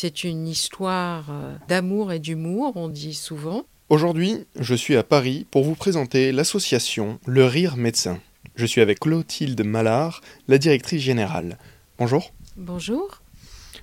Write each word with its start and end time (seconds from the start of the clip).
C'est 0.00 0.22
une 0.22 0.46
histoire 0.46 1.24
euh, 1.28 1.56
d'amour 1.66 2.12
et 2.12 2.20
d'humour, 2.20 2.74
on 2.76 2.88
dit 2.88 3.14
souvent. 3.14 3.64
Aujourd'hui, 3.88 4.44
je 4.54 4.76
suis 4.76 4.94
à 4.94 5.02
Paris 5.02 5.44
pour 5.50 5.64
vous 5.64 5.74
présenter 5.74 6.30
l'association 6.30 7.18
Le 7.26 7.44
Rire 7.44 7.76
Médecin. 7.76 8.20
Je 8.54 8.64
suis 8.64 8.80
avec 8.80 9.00
Clotilde 9.00 9.60
Mallard, 9.64 10.20
la 10.46 10.58
directrice 10.58 11.02
générale. 11.02 11.58
Bonjour. 11.98 12.32
Bonjour. 12.56 13.22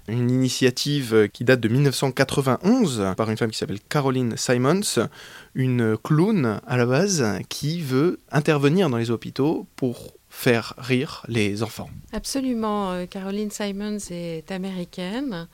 Une 0.08 0.32
initiative 0.32 1.28
qui 1.34 1.44
date 1.44 1.60
de 1.60 1.68
1991 1.68 3.14
par 3.18 3.30
une 3.30 3.36
femme 3.36 3.52
qui 3.52 3.58
s'appelle 3.58 3.82
Caroline 3.82 4.38
Simons, 4.38 5.10
une 5.54 5.98
clown 5.98 6.62
à 6.66 6.78
la 6.78 6.86
base 6.86 7.26
qui 7.50 7.82
veut 7.82 8.22
intervenir 8.32 8.90
dans 8.90 8.98
les 8.98 9.12
hôpitaux 9.12 9.68
pour 9.76 10.14
faire 10.36 10.76
rire 10.78 11.26
les 11.28 11.64
enfants. 11.64 11.90
Absolument. 12.12 12.92
Euh, 12.92 13.06
Caroline 13.06 13.50
Simons 13.52 13.98
est 14.12 14.52
américaine. 14.52 15.48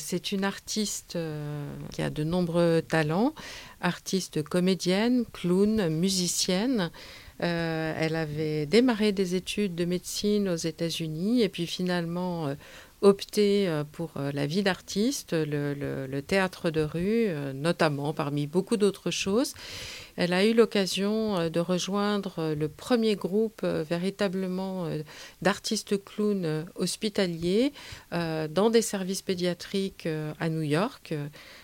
C'est 0.00 0.32
une 0.32 0.44
artiste 0.44 1.16
euh, 1.16 1.64
qui 1.92 2.02
a 2.02 2.10
de 2.10 2.24
nombreux 2.24 2.82
talents, 2.82 3.34
artiste 3.80 4.42
comédienne, 4.42 5.24
clown, 5.32 5.88
musicienne. 5.88 6.90
Euh, 7.42 7.94
elle 7.96 8.16
avait 8.16 8.66
démarré 8.66 9.12
des 9.12 9.34
études 9.34 9.74
de 9.74 9.84
médecine 9.84 10.48
aux 10.48 10.56
États-Unis 10.56 11.42
et 11.42 11.48
puis 11.48 11.66
finalement 11.66 12.54
opté 13.02 13.68
pour 13.92 14.12
la 14.16 14.46
vie 14.46 14.62
d'artiste, 14.62 15.32
le, 15.32 16.20
théâtre 16.20 16.70
de 16.70 16.82
rue, 16.82 17.28
notamment 17.54 18.12
parmi 18.12 18.46
beaucoup 18.46 18.76
d'autres 18.76 19.10
choses. 19.10 19.54
Elle 20.20 20.34
a 20.34 20.44
eu 20.44 20.52
l'occasion 20.52 21.38
euh, 21.38 21.48
de 21.48 21.60
rejoindre 21.60 22.34
euh, 22.38 22.54
le 22.54 22.68
premier 22.68 23.16
groupe 23.16 23.62
euh, 23.64 23.82
véritablement 23.88 24.86
d'artistes 25.40 26.04
clowns 26.04 26.66
hospitaliers 26.74 27.72
dans 28.10 28.70
des 28.70 28.82
services 28.82 29.22
pédiatriques 29.22 30.08
à 30.38 30.48
New 30.48 30.62
York. 30.62 31.14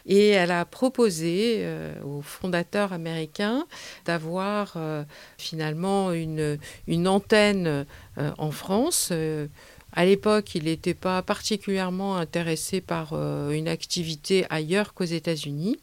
Et 0.06 0.28
elle 0.28 0.50
a 0.50 0.64
proposé 0.64 1.66
aux 2.04 2.22
fondateurs 2.22 2.92
américains 2.92 3.66
d'avoir 4.04 4.76
finalement 5.38 6.12
une 6.12 7.08
antenne 7.08 7.86
en 8.16 8.50
France. 8.50 9.12
À 9.96 10.04
l'époque, 10.04 10.54
il 10.54 10.64
n'était 10.64 10.94
pas 10.94 11.22
particulièrement 11.22 12.16
intéressé 12.16 12.80
par 12.80 13.14
une 13.50 13.66
activité 13.66 14.46
ailleurs 14.50 14.94
qu'aux 14.94 15.04
États-Unis 15.04 15.78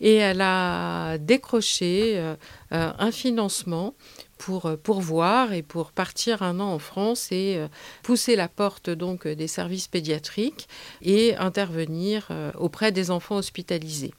et 0.00 0.14
elle 0.14 0.40
a 0.40 1.18
décroché 1.18 2.14
euh, 2.16 2.34
euh, 2.72 2.92
un 2.98 3.10
financement 3.10 3.94
pour 4.38 4.66
euh, 4.66 4.76
pourvoir 4.76 5.52
et 5.52 5.62
pour 5.62 5.92
partir 5.92 6.42
un 6.42 6.60
an 6.60 6.72
en 6.72 6.78
France 6.78 7.32
et 7.32 7.58
pousser 8.02 8.36
la 8.36 8.48
porte 8.48 8.90
donc 8.90 9.26
des 9.26 9.48
services 9.48 9.88
pédiatriques 9.88 10.68
et 11.02 11.36
intervenir 11.36 12.28
auprès 12.58 12.92
des 12.92 13.10
enfants 13.10 13.36
hospitalisés. 13.36 14.12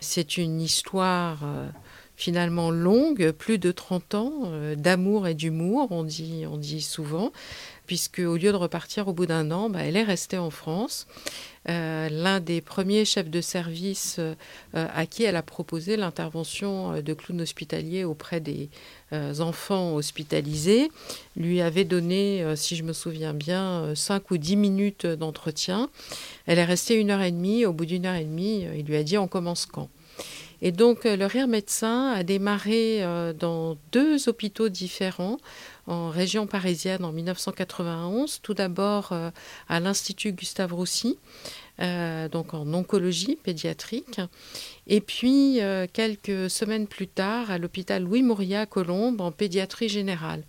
C'est 0.00 0.36
une 0.36 0.60
histoire 0.60 1.38
finalement 2.22 2.70
longue, 2.70 3.32
plus 3.32 3.58
de 3.58 3.72
30 3.72 4.14
ans, 4.14 4.52
d'amour 4.76 5.26
et 5.26 5.34
d'humour, 5.34 5.88
on 5.90 6.04
dit, 6.04 6.44
on 6.48 6.56
dit 6.56 6.80
souvent, 6.80 7.32
puisque 7.86 8.20
au 8.20 8.36
lieu 8.36 8.52
de 8.52 8.56
repartir 8.56 9.08
au 9.08 9.12
bout 9.12 9.26
d'un 9.26 9.50
an, 9.50 9.68
bah, 9.68 9.80
elle 9.82 9.96
est 9.96 10.04
restée 10.04 10.38
en 10.38 10.50
France. 10.50 11.08
Euh, 11.68 12.08
l'un 12.08 12.40
des 12.40 12.60
premiers 12.60 13.04
chefs 13.04 13.30
de 13.30 13.40
service 13.40 14.16
euh, 14.18 14.34
à 14.72 15.06
qui 15.06 15.22
elle 15.22 15.36
a 15.36 15.42
proposé 15.42 15.96
l'intervention 15.96 16.94
euh, 16.94 17.02
de 17.02 17.14
clown 17.14 17.40
hospitalier 17.40 18.04
auprès 18.04 18.40
des 18.40 18.68
enfants 19.40 19.94
hospitalisés 19.94 20.90
lui 21.36 21.60
avait 21.60 21.84
donné, 21.84 22.42
si 22.56 22.76
je 22.76 22.82
me 22.82 22.94
souviens 22.94 23.34
bien, 23.34 23.94
5 23.94 24.30
ou 24.30 24.38
10 24.38 24.56
minutes 24.56 25.04
d'entretien. 25.04 25.90
Elle 26.46 26.58
est 26.58 26.64
restée 26.64 26.94
une 26.94 27.10
heure 27.10 27.20
et 27.20 27.30
demie. 27.30 27.66
Au 27.66 27.74
bout 27.74 27.84
d'une 27.84 28.06
heure 28.06 28.14
et 28.14 28.24
demie, 28.24 28.66
il 28.74 28.86
lui 28.86 28.96
a 28.96 29.02
dit 29.02 29.18
on 29.18 29.28
commence 29.28 29.66
quand? 29.66 29.90
Et 30.62 30.72
donc, 30.72 31.04
le 31.04 31.26
Rire 31.26 31.48
Médecin 31.48 32.12
a 32.12 32.22
démarré 32.22 33.04
dans 33.38 33.76
deux 33.90 34.28
hôpitaux 34.28 34.68
différents 34.68 35.38
en 35.86 36.10
région 36.10 36.46
parisienne 36.46 37.04
en 37.04 37.12
1991, 37.12 38.40
tout 38.42 38.54
d'abord 38.54 39.10
euh, 39.12 39.30
à 39.68 39.80
l'Institut 39.80 40.32
Gustave 40.32 40.72
Roussy, 40.72 41.18
euh, 41.80 42.28
donc 42.28 42.54
en 42.54 42.72
oncologie 42.72 43.36
pédiatrique, 43.36 44.20
et 44.86 45.00
puis 45.00 45.60
euh, 45.60 45.86
quelques 45.92 46.48
semaines 46.50 46.86
plus 46.86 47.08
tard 47.08 47.50
à 47.50 47.58
l'hôpital 47.58 48.04
Louis 48.04 48.22
Mouria 48.22 48.62
à 48.62 48.66
Colombes 48.66 49.20
en 49.20 49.32
pédiatrie 49.32 49.88
générale. 49.88 50.44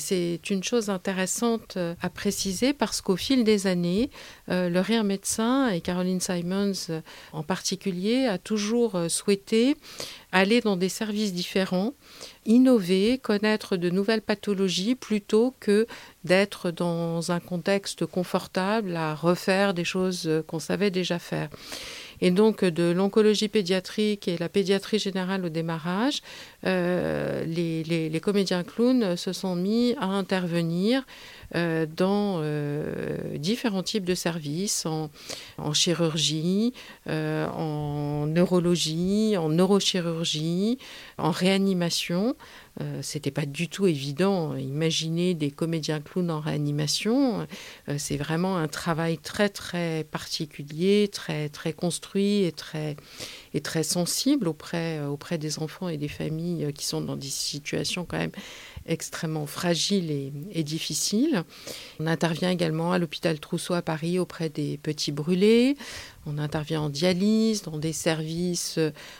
C'est 0.00 0.50
une 0.50 0.64
chose 0.64 0.88
intéressante 0.88 1.76
à 2.00 2.10
préciser 2.10 2.72
parce 2.72 3.00
qu'au 3.00 3.16
fil 3.16 3.44
des 3.44 3.66
années, 3.66 4.10
le 4.48 4.80
Rire 4.80 5.04
Médecin 5.04 5.68
et 5.68 5.80
Caroline 5.80 6.20
Simons 6.20 6.72
en 7.32 7.42
particulier 7.42 8.26
a 8.26 8.38
toujours 8.38 8.98
souhaité 9.08 9.76
aller 10.32 10.60
dans 10.60 10.76
des 10.76 10.88
services 10.88 11.32
différents, 11.32 11.92
innover, 12.46 13.18
connaître 13.18 13.76
de 13.76 13.90
nouvelles 13.90 14.22
pathologies 14.22 14.94
plutôt 14.94 15.54
que 15.60 15.86
d'être 16.24 16.70
dans 16.70 17.30
un 17.30 17.40
contexte 17.40 18.06
confortable 18.06 18.96
à 18.96 19.14
refaire 19.14 19.74
des 19.74 19.84
choses 19.84 20.30
qu'on 20.46 20.60
savait 20.60 20.90
déjà 20.90 21.18
faire. 21.18 21.50
Et 22.22 22.30
donc 22.30 22.64
de 22.64 22.90
l'oncologie 22.92 23.48
pédiatrique 23.48 24.28
et 24.28 24.36
la 24.36 24.50
pédiatrie 24.50 24.98
générale 24.98 25.46
au 25.46 25.48
démarrage, 25.48 26.20
euh, 26.66 27.44
les, 27.44 28.20
comédiens 28.20 28.62
clowns 28.64 29.16
se 29.16 29.32
sont 29.32 29.56
mis 29.56 29.94
à 29.98 30.06
intervenir 30.06 31.06
euh, 31.56 31.86
dans 31.86 32.40
euh, 32.42 33.16
différents 33.38 33.82
types 33.82 34.04
de 34.04 34.14
services, 34.14 34.86
en, 34.86 35.10
chirurgie, 35.72 36.72
en 37.06 38.26
neurologie, 38.26 39.36
en 39.36 39.48
neurochirurgie, 39.48 40.78
en 41.18 41.30
réanimation. 41.30 42.36
C'était 43.02 43.30
pas 43.30 43.44
du 43.44 43.68
tout 43.68 43.86
évident. 43.86 44.56
Imaginer 44.56 45.34
des 45.34 45.50
comédiens 45.50 46.00
clowns 46.00 46.30
en 46.30 46.40
réanimation, 46.40 47.46
c'est 47.98 48.16
vraiment 48.16 48.56
un 48.56 48.68
travail 48.68 49.18
très 49.18 49.50
très 49.50 50.04
particulier, 50.04 51.08
très 51.12 51.50
très 51.50 51.74
construit 51.74 52.44
et 52.44 52.52
très 52.52 52.96
et 53.54 53.60
très 53.60 53.82
sensible 53.82 54.48
auprès 54.48 54.98
euh, 54.98 55.08
auprès 55.08 55.38
des 55.38 55.58
enfants 55.58 55.88
et 55.88 55.96
des 55.96 56.08
familles 56.08 56.72
qui 56.72 56.86
sont 56.86 57.00
dans 57.00 57.16
des 57.16 57.28
situations 57.28 58.04
quand 58.04 58.18
même 58.18 58.32
extrêmement 58.86 59.46
fragiles 59.46 60.10
et, 60.10 60.32
et 60.52 60.62
difficiles. 60.62 61.44
On 61.98 62.06
intervient 62.06 62.50
également 62.50 62.92
à 62.92 62.98
l'hôpital 62.98 63.38
Trousseau 63.38 63.74
à 63.74 63.82
Paris 63.82 64.18
auprès 64.18 64.48
des 64.48 64.78
petits 64.78 65.12
brûlés. 65.12 65.76
On 66.26 66.38
intervient 66.38 66.82
en 66.82 66.90
dialyse, 66.90 67.62
dans 67.62 67.78
des 67.78 67.92
services 67.92 68.78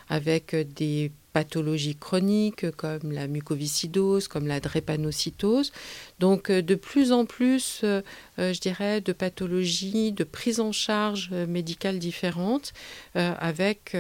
avec 0.09 0.55
des 0.75 1.11
pathologies 1.33 1.97
chroniques 1.97 2.71
comme 2.73 3.13
la 3.13 3.27
mucoviscidose, 3.27 4.29
comme 4.29 4.47
la 4.47 4.61
drépanocytose. 4.61 5.73
Donc 6.19 6.51
euh, 6.51 6.63
de 6.63 6.75
plus 6.75 7.13
en 7.13 7.25
plus, 7.25 7.81
euh, 7.85 8.03
euh, 8.39 8.53
je 8.53 8.61
dirais, 8.61 9.01
de 9.01 9.13
pathologies, 9.13 10.13
de 10.13 10.25
prise 10.25 10.61
en 10.61 10.73
charge 10.73 11.31
médicale 11.31 11.99
différentes, 11.99 12.73
avec 13.15 13.97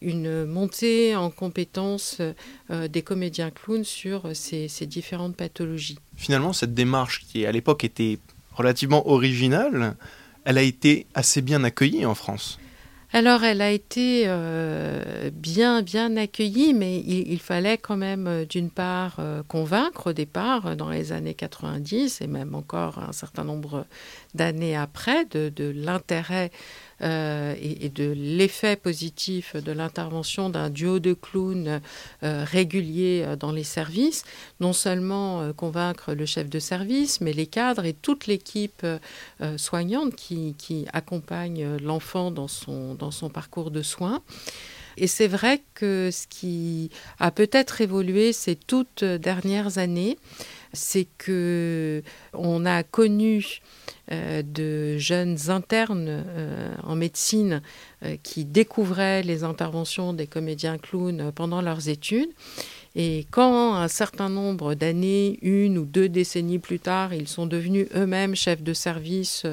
une 0.00 0.44
montée 0.44 1.16
en 1.16 1.30
compétences 1.30 2.20
des 2.70 3.02
comédiens 3.02 3.50
clowns 3.50 3.84
sur 3.84 4.30
ces 4.34 4.68
différentes 4.86 5.36
pathologies. 5.36 5.98
Finalement, 6.16 6.52
cette 6.52 6.74
démarche 6.74 7.24
qui 7.26 7.46
à 7.46 7.52
l'époque 7.52 7.84
était 7.84 8.18
relativement 8.54 9.08
originale, 9.08 9.96
elle 10.44 10.58
a 10.58 10.62
été 10.62 11.06
assez 11.14 11.42
bien 11.42 11.64
accueillie 11.64 12.06
en 12.06 12.14
France. 12.14 12.58
Alors, 13.16 13.44
elle 13.44 13.60
a 13.60 13.70
été 13.70 14.24
euh, 14.26 15.30
bien, 15.32 15.82
bien 15.82 16.16
accueillie, 16.16 16.74
mais 16.74 16.98
il, 16.98 17.38
fallait 17.38 17.78
quand 17.78 17.96
même, 17.96 18.26
euh, 18.26 18.44
d'une 18.44 18.70
part, 18.70 19.18
euh, 19.20 19.44
convaincre 19.46 20.08
au 20.08 20.12
départ, 20.12 20.74
dans 20.74 20.90
les 20.90 21.12
années 21.12 21.34
90, 21.34 22.22
et 22.22 22.26
même 22.26 22.56
encore 22.56 22.98
un 22.98 23.12
certain 23.12 23.44
nombre 23.44 23.86
d'années 24.34 24.76
après, 24.76 25.26
de, 25.26 25.48
de 25.48 25.72
l'intérêt 25.76 26.50
euh, 27.02 27.54
et, 27.60 27.88
de 27.88 28.12
l'effet 28.16 28.76
positif 28.76 29.56
de 29.56 29.72
l'intervention 29.72 30.48
d'un 30.48 30.70
duo 30.70 31.00
de 31.00 31.12
clowns 31.12 31.80
euh, 32.22 32.44
régulier 32.44 33.24
euh, 33.26 33.36
dans 33.36 33.52
les 33.52 33.64
services, 33.64 34.24
non 34.60 34.72
seulement 34.72 35.52
convaincre 35.54 36.14
le 36.14 36.26
chef 36.26 36.48
de 36.48 36.58
service, 36.58 37.20
mais 37.20 37.32
les 37.32 37.46
cadres 37.46 37.84
et 37.84 37.92
toute 37.92 38.26
l'équipe 38.26 38.86
soignante 39.56 40.14
qui, 40.14 40.54
accompagne 40.92 41.76
l'enfant 41.76 42.30
dans 42.30 42.48
son 42.48 43.30
parcours 43.32 43.70
de 43.70 43.82
soins. 43.82 44.22
Et 44.96 45.06
c'est 45.06 45.26
vrai 45.26 45.62
que 45.74 46.10
ce 46.12 46.26
qui 46.28 46.90
a 47.18 47.30
peut-être 47.30 47.80
évolué 47.80 48.32
ces 48.32 48.54
toutes 48.54 49.04
dernières 49.04 49.78
années, 49.78 50.18
c'est 50.74 51.06
que 51.18 52.02
on 52.32 52.66
a 52.66 52.82
connu 52.82 53.60
euh, 54.12 54.42
de 54.42 54.98
jeunes 54.98 55.38
internes 55.48 56.08
euh, 56.08 56.74
en 56.82 56.94
médecine 56.94 57.62
euh, 58.02 58.16
qui 58.22 58.44
découvraient 58.44 59.22
les 59.22 59.44
interventions 59.44 60.12
des 60.12 60.26
comédiens 60.26 60.76
clowns 60.76 61.32
pendant 61.34 61.62
leurs 61.62 61.88
études 61.88 62.28
Et 62.96 63.26
quand 63.32 63.74
un 63.74 63.88
certain 63.88 64.28
nombre 64.28 64.74
d'années, 64.74 65.40
une 65.42 65.78
ou 65.78 65.84
deux 65.84 66.08
décennies 66.08 66.60
plus 66.60 66.78
tard, 66.78 67.12
ils 67.12 67.26
sont 67.26 67.46
devenus 67.46 67.88
eux-mêmes 67.96 68.36
chefs 68.36 68.62
de 68.62 68.72
service 68.72 69.46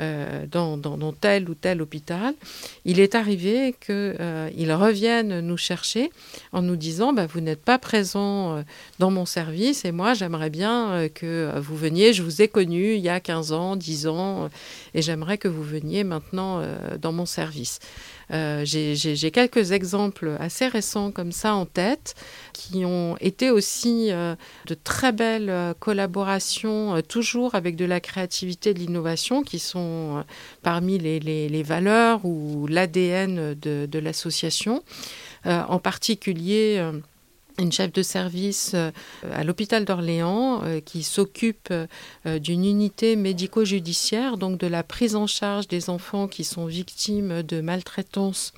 euh, 0.00 0.46
dans, 0.50 1.12
tel 1.12 1.48
ou 1.48 1.54
tel 1.54 1.82
hôpital, 1.82 2.34
il 2.84 2.98
est 2.98 3.14
arrivé 3.14 3.76
qu'ils 3.80 3.94
euh, 4.18 4.76
reviennent 4.76 5.38
nous 5.40 5.56
chercher 5.56 6.10
en 6.52 6.62
nous 6.62 6.74
disant 6.74 7.12
bah, 7.12 7.26
Vous 7.26 7.40
n'êtes 7.40 7.62
pas 7.62 7.78
présent 7.78 8.56
euh, 8.56 8.62
dans 8.98 9.12
mon 9.12 9.24
service 9.24 9.84
et 9.84 9.92
moi 9.92 10.14
j'aimerais 10.14 10.50
bien 10.50 11.08
que 11.14 11.52
vous 11.60 11.76
veniez. 11.76 12.12
Je 12.12 12.24
vous 12.24 12.42
ai 12.42 12.48
connu 12.48 12.94
il 12.94 13.00
y 13.00 13.08
a 13.08 13.20
15 13.20 13.52
ans, 13.52 13.76
10 13.76 14.08
ans 14.08 14.50
et 14.94 15.02
j'aimerais 15.02 15.38
que 15.38 15.46
vous 15.48 15.62
veniez 15.62 16.02
maintenant 16.02 16.62
dans 17.00 17.12
mon 17.12 17.26
service. 17.26 17.78
Euh, 18.32 18.62
j'ai 18.64 19.30
quelques 19.30 19.72
exemples 19.72 20.36
assez 20.38 20.68
récents 20.68 21.10
comme 21.10 21.32
ça 21.32 21.54
en 21.54 21.66
tête 21.66 22.14
qui 22.52 22.84
ont 22.84 23.16
été 23.20 23.50
aussi 23.50 24.08
euh, 24.10 24.36
de 24.66 24.74
très 24.74 25.12
belles 25.12 25.50
euh, 25.50 25.74
collaborations, 25.78 27.00
toujours 27.02 27.54
avec 27.54 27.76
de 27.76 27.84
la 27.84 28.00
créativité 28.00 28.70
et 28.70 28.74
de 28.74 28.78
l'innovation, 28.78 29.42
qui 29.42 29.58
sont 29.58 30.24
parmi 30.62 30.98
les, 30.98 31.62
valeurs 31.62 32.24
ou 32.24 32.66
l'ADN 32.66 33.54
de, 33.54 33.86
de 33.86 33.98
l'association. 33.98 34.82
en 35.44 35.78
particulier, 35.78 36.82
une 37.60 37.72
chef 37.72 37.92
de 37.92 38.02
service 38.02 38.72
euh, 38.74 38.90
à 39.30 39.44
l'hôpital 39.44 39.84
d'Orléans 39.84 40.62
euh, 40.64 40.80
qui 40.80 41.02
s'occupe 41.02 41.68
euh, 41.70 42.38
d'une 42.38 42.64
unité 42.64 43.16
médico-judiciaire, 43.16 44.36
donc 44.36 44.58
de 44.58 44.66
la 44.66 44.82
prise 44.82 45.14
en 45.16 45.26
charge 45.26 45.68
des 45.68 45.90
enfants 45.90 46.26
qui 46.26 46.44
sont 46.44 46.66
victimes 46.66 47.42
de 47.42 47.60
maltraitance 47.60 48.52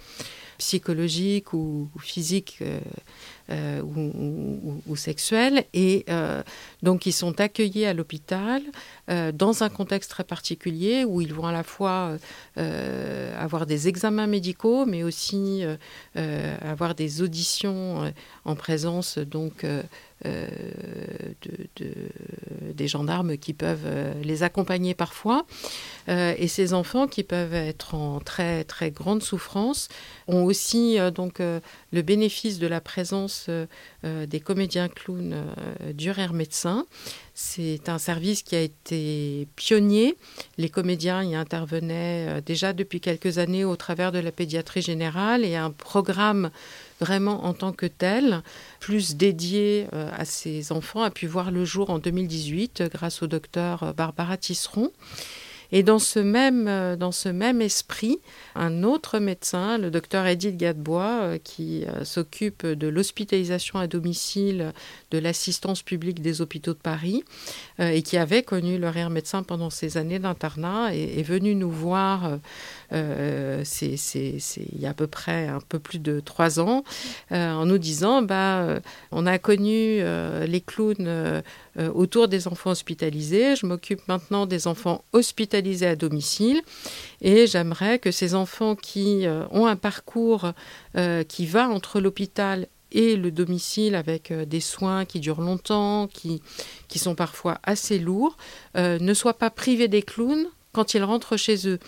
psychologique 0.59 1.53
ou, 1.53 1.89
physique 1.99 2.61
euh, 3.53 3.83
ou, 4.87 4.97
sexuels, 4.97 5.65
et 5.75 6.05
euh, 6.09 6.43
donc 6.83 7.07
ils 7.07 7.13
sont 7.13 7.41
accueillis 7.41 7.85
à 7.85 7.93
l'hôpital 7.93 8.63
euh, 9.11 9.33
dans 9.33 9.63
un 9.63 9.69
contexte 9.69 10.11
très 10.11 10.25
particulier 10.25 11.05
où 11.05 11.21
ils 11.21 11.35
vont 11.35 11.47
à 11.47 11.53
la 11.53 11.63
fois 11.63 12.17
avoir 12.57 13.67
des 13.67 13.89
examens 13.89 14.27
médicaux, 14.27 14.87
mais 14.87 15.03
aussi 15.03 15.65
avoir 16.15 16.95
des 16.95 17.23
auditions 17.23 18.13
en 18.45 18.55
présence 18.55 19.19
donc 19.19 19.65
de, 19.65 19.83
des 22.75 22.89
gendarmes 22.89 23.37
qui 23.39 23.55
peuvent 23.55 23.89
les 24.23 24.43
accompagner 24.43 24.95
parfois. 24.95 25.47
Et 26.09 26.49
ces 26.49 26.75
enfants 26.75 27.07
qui 27.07 27.23
peuvent 27.23 27.55
être 27.55 27.95
en 27.95 28.21
très 28.21 28.65
très 28.65 28.91
grande 28.91 29.23
souffrance 29.23 29.89
ont 30.29 30.45
aussi 30.45 30.99
donc 31.15 31.41
le 31.41 32.03
bénéfice 32.03 32.59
de 32.59 32.67
la 32.67 32.81
présence 32.81 33.42
des 34.03 34.41
comédiens 34.41 34.89
clowns 34.89 35.35
du 35.95 36.11
RER 36.11 36.33
médecin. 36.33 36.87
C'est 37.35 37.89
un 37.89 37.99
service 37.99 38.43
qui 38.43 38.57
a 38.57 38.61
été 38.61 39.49
pionnier. 39.57 40.17
Les 40.59 40.69
comédiens 40.69 41.23
y 41.23 41.35
intervenaient 41.35 42.43
déjà 42.43 42.73
depuis 42.73 43.01
quelques 43.01 43.39
années 43.39 43.65
au 43.65 43.77
travers 43.77 44.13
de 44.13 44.19
la 44.19 44.33
pédiatrie 44.33 44.83
générale 44.83 45.45
et 45.45 45.57
un 45.57 45.71
programme 45.71 46.51
vraiment 47.03 47.45
en 47.45 47.53
tant 47.53 47.73
que 47.73 47.87
tel, 47.87 48.43
plus 48.79 49.17
dédié 49.17 49.89
euh, 49.93 50.09
à 50.17 50.25
ces 50.25 50.71
enfants, 50.71 51.03
a 51.03 51.11
pu 51.11 51.27
voir 51.27 51.51
le 51.51 51.65
jour 51.65 51.91
en 51.91 51.99
2018 51.99 52.85
grâce 52.93 53.23
au 53.23 53.27
docteur 53.27 53.83
euh, 53.83 53.93
Barbara 53.93 54.37
Tisseron. 54.37 54.93
Et 55.73 55.83
dans 55.83 55.99
ce 55.99 56.19
même, 56.19 56.69
euh, 56.69 56.97
dans 56.97 57.13
ce 57.13 57.31
même 57.31 57.63
esprit, 57.63 58.19
un 58.55 58.83
autre 58.83 59.19
médecin, 59.19 59.79
le 59.79 59.91
docteur 59.91 60.27
Edith 60.27 60.59
Gadebois, 60.59 61.21
euh, 61.23 61.39
qui 61.43 61.85
euh, 61.87 62.05
s'occupe 62.05 62.67
de 62.67 62.89
l'hospitalisation 62.89 63.79
à 63.79 63.87
domicile 63.87 64.73
de 65.11 65.19
l'assistance 65.19 65.83
publique 65.83 66.21
des 66.21 66.43
hôpitaux 66.43 66.75
de 66.75 66.79
Paris 66.79 67.25
et 67.79 68.03
qui 68.03 68.19
avait 68.19 68.43
connu 68.43 68.79
le 68.79 68.89
rire 68.89 69.09
médecin 69.11 69.43
pendant 69.43 69.71
ses 69.71 69.97
années 69.97 70.19
d'internat, 70.19 70.95
est, 70.95 71.23
venu 71.23 71.55
nous 71.55 71.71
voir 71.71 72.39
il 72.91 73.65
y 74.79 74.87
a 74.87 74.91
à 74.91 74.95
peu 74.95 75.07
près 75.07 75.49
un 75.49 75.61
peu 75.61 75.79
plus 75.79 75.99
de 75.99 76.21
trois 76.21 76.61
ans, 76.61 76.85
en 77.31 77.65
nous 77.65 77.79
disant 77.79 78.23
bah, 78.23 78.81
on 79.11 79.27
a 79.27 79.39
connu 79.39 80.03
les 80.47 80.61
clowns 80.65 81.43
autour 81.95 82.29
des 82.29 82.49
enfants 82.49 82.71
hospitalisés, 82.71 83.57
je 83.57 83.67
m'occupe 83.67 84.07
maintenant 84.07 84.47
des 84.47 84.67
enfants 84.67 85.05
hospitalisés 85.13 85.87
à 85.87 85.97
domicile. 85.97 86.61
Et 87.21 87.47
j'aimerais 87.47 87.99
que 87.99 88.11
ces 88.11 88.35
enfants 88.35 88.75
qui 88.75 89.27
euh, 89.27 89.45
ont 89.51 89.67
un 89.67 89.77
parcours 89.77 90.53
euh, 90.97 91.23
qui 91.25 91.47
va 91.47 91.69
entre 91.69 92.01
l'hôpital 92.01 92.67
et 92.91 93.17
le 93.17 93.31
domicile 93.31 93.95
avec 93.95 94.31
euh, 94.31 94.45
des 94.45 94.61
soins 94.61 95.05
qui 95.05 95.21
durent 95.21 95.41
longtemps, 95.41 96.09
qui, 96.09 96.43
qui 96.89 96.99
sont 96.99 97.15
parfois 97.15 97.59
assez 97.63 97.99
lourds, 97.99 98.37
ne 98.75 99.15
soient 99.15 99.39
pas 99.39 99.51
privés 99.51 99.89
des 99.89 100.03
clowns 100.03 100.47
quand 100.73 100.95
ils 100.95 101.05
rentrent 101.05 101.37
chez 101.37 101.69
eux, 101.69 101.79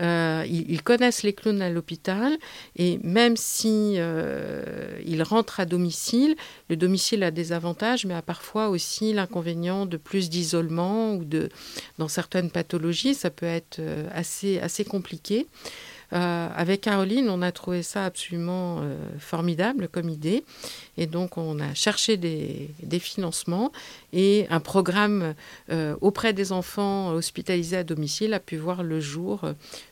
euh, 0.00 0.44
ils, 0.48 0.82
connaissent 0.82 1.22
les 1.22 1.32
clowns 1.32 1.62
à 1.62 1.70
l'hôpital 1.70 2.36
et 2.76 2.98
même 3.04 3.36
si 3.36 3.94
euh, 3.96 5.00
ils 5.06 5.22
rentrent 5.22 5.60
à 5.60 5.64
domicile, 5.64 6.34
le 6.68 6.76
domicile 6.76 7.22
a 7.22 7.30
des 7.30 7.52
avantages, 7.52 8.04
mais 8.04 8.14
a 8.14 8.22
parfois 8.22 8.68
aussi 8.68 9.12
l'inconvénient 9.12 9.86
de 9.86 9.96
plus 9.96 10.28
d'isolement 10.28 11.14
ou 11.14 11.24
de, 11.24 11.50
dans 11.98 12.08
certaines 12.08 12.50
pathologies, 12.50 13.14
ça 13.14 13.30
peut 13.30 13.46
être 13.46 13.78
euh, 13.78 14.08
assez, 14.12 14.58
assez 14.58 14.84
compliqué. 14.84 15.46
Euh, 16.12 16.48
avec 16.54 16.82
Caroline, 16.82 17.30
on 17.30 17.40
a 17.42 17.52
trouvé 17.52 17.82
ça 17.82 18.04
absolument 18.04 18.80
euh, 18.80 18.96
formidable 19.18 19.88
comme 19.88 20.08
idée. 20.08 20.44
Et 20.98 21.06
donc, 21.06 21.38
on 21.38 21.58
a 21.58 21.72
cherché 21.74 22.16
des, 22.18 22.68
financements 22.98 23.72
et 24.12 24.46
un 24.50 24.60
programme 24.60 25.34
euh, 25.70 25.96
auprès 26.02 26.34
des 26.34 26.52
enfants 26.52 27.08
hospitalisés 27.12 27.78
à 27.78 27.84
domicile 27.84 28.34
a 28.34 28.40
pu 28.40 28.58
voir 28.58 28.82
le 28.82 29.00
jour 29.00 29.40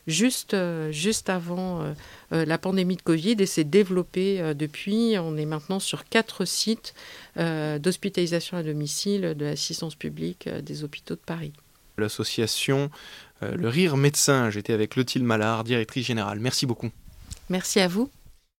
juste, 0.05 0.55
juste 0.91 1.29
avant 1.29 1.93
la 2.29 2.57
pandémie 2.57 2.95
de 2.95 3.01
Covid 3.01 3.35
et 3.39 3.45
s'est 3.47 3.63
développé 3.63 4.53
depuis. 4.53 5.15
On 5.17 5.35
est 5.37 5.45
maintenant 5.45 5.79
sur 5.79 6.07
quatre 6.07 6.45
sites 6.45 6.93
d'hospitalisation 7.35 8.57
à 8.57 8.63
domicile 8.63 9.33
de 9.35 9.45
l'assistance 9.45 9.95
publique 9.95 10.47
des 10.47 10.83
hôpitaux 10.83 11.15
de 11.15 11.21
Paris. 11.25 11.53
L'association 12.01 12.89
euh, 13.43 13.55
le 13.55 13.67
Rire 13.67 13.97
Médecin. 13.97 14.49
J'étais 14.49 14.73
avec 14.73 14.91
Clotilde 14.91 15.25
Mallard, 15.25 15.63
directrice 15.63 16.05
générale. 16.05 16.39
Merci 16.39 16.65
beaucoup. 16.65 16.89
Merci 17.49 17.79
à 17.79 17.87
vous. 17.87 18.09